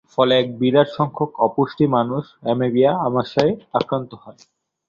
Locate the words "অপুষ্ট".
1.47-1.77